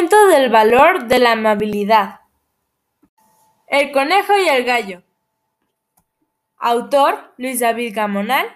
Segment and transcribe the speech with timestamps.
[0.00, 2.20] Cuento del valor de la amabilidad.
[3.66, 5.02] El conejo y el gallo.
[6.56, 8.46] Autor Luis David Gamonal.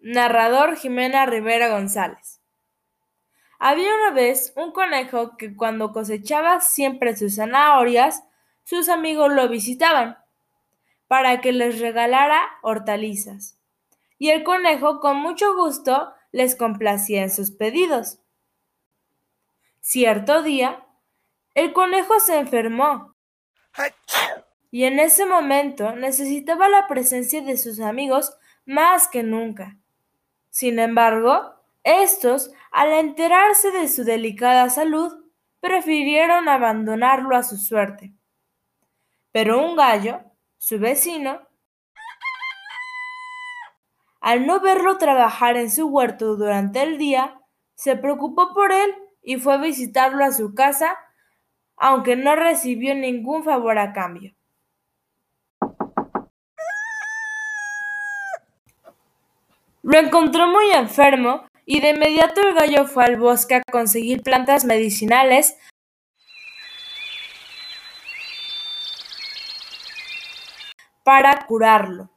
[0.00, 2.42] Narrador Jimena Rivera González.
[3.58, 8.24] Había una vez un conejo que cuando cosechaba siempre sus zanahorias,
[8.62, 10.18] sus amigos lo visitaban
[11.08, 13.58] para que les regalara hortalizas.
[14.18, 18.18] Y el conejo con mucho gusto les complacía en sus pedidos.
[19.86, 20.82] Cierto día,
[21.52, 23.14] el conejo se enfermó
[24.70, 28.34] y en ese momento necesitaba la presencia de sus amigos
[28.64, 29.76] más que nunca.
[30.48, 35.22] Sin embargo, estos, al enterarse de su delicada salud,
[35.60, 38.14] prefirieron abandonarlo a su suerte.
[39.32, 40.22] Pero un gallo,
[40.56, 41.46] su vecino,
[44.22, 47.38] al no verlo trabajar en su huerto durante el día,
[47.74, 50.96] se preocupó por él y fue a visitarlo a su casa,
[51.76, 54.34] aunque no recibió ningún favor a cambio.
[59.82, 64.64] Lo encontró muy enfermo y de inmediato el gallo fue al bosque a conseguir plantas
[64.64, 65.58] medicinales
[71.02, 72.10] para curarlo.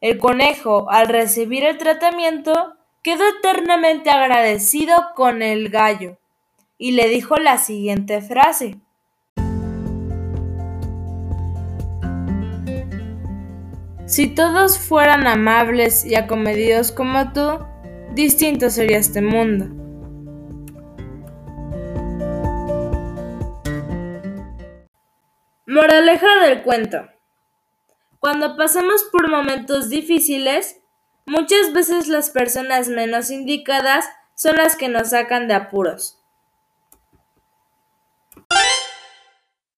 [0.00, 6.18] El conejo, al recibir el tratamiento, quedó eternamente agradecido con el gallo
[6.78, 8.78] y le dijo la siguiente frase.
[14.06, 17.58] Si todos fueran amables y acomedidos como tú,
[18.14, 19.66] distinto sería este mundo.
[25.66, 27.08] Moraleja del cuento.
[28.20, 30.81] Cuando pasamos por momentos difíciles,
[31.26, 36.21] muchas veces las personas menos indicadas son las que nos sacan de apuros.